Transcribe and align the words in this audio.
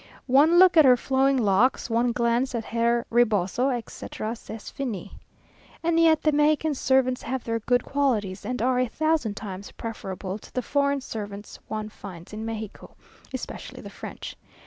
One 0.25 0.57
look 0.57 0.77
at 0.77 0.83
her 0.83 0.97
flowing 0.97 1.37
locks, 1.37 1.87
one 1.87 2.11
glance 2.11 2.55
at 2.55 2.65
her 2.65 3.05
reboso, 3.11 3.69
et 3.69 3.87
c'est 3.87 4.71
fini. 4.73 5.11
And 5.83 5.99
yet 5.99 6.23
the 6.23 6.31
Mexican 6.31 6.73
servants 6.73 7.21
have 7.21 7.43
their 7.43 7.59
good 7.59 7.85
qualities, 7.85 8.43
and 8.43 8.63
are 8.63 8.79
a 8.79 8.87
thousand 8.87 9.35
times 9.37 9.71
preferable 9.71 10.39
to 10.39 10.51
the 10.51 10.63
foreign 10.63 11.01
servants 11.01 11.59
one 11.67 11.89
finds 11.89 12.33
in 12.33 12.43
Mexico; 12.43 12.95
especially 13.31 13.81
the 13.81 13.91
French. 13.91 14.35